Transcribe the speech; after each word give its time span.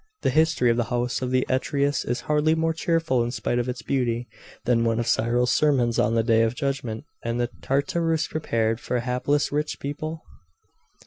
The 0.23 0.31
history 0.31 0.71
of 0.71 0.77
the 0.77 0.85
house 0.85 1.21
of 1.21 1.31
Atreus 1.31 2.03
is 2.05 2.21
hardly 2.21 2.55
more 2.55 2.73
cheerful, 2.73 3.23
in 3.23 3.29
spite 3.29 3.59
of 3.59 3.69
its 3.69 3.83
beauty, 3.83 4.27
than 4.65 4.83
one 4.83 4.99
of 4.99 5.05
Cyril's 5.07 5.51
sermons 5.51 5.99
on 5.99 6.15
the 6.15 6.23
day 6.23 6.41
of 6.41 6.55
judgment, 6.55 7.03
and 7.23 7.39
the 7.39 7.51
Tartarus 7.61 8.27
prepared 8.27 8.79
for 8.79 8.99
hapless 8.99 9.51
rich 9.51 9.79
people? 9.79 10.23